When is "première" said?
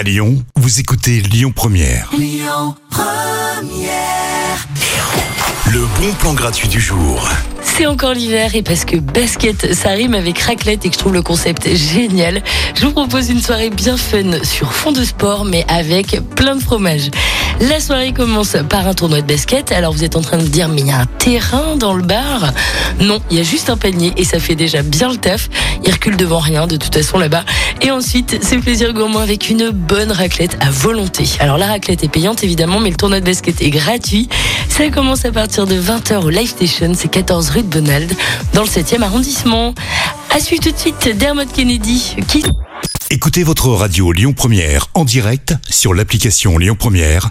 1.54-2.10, 44.32-44.86, 46.78-47.30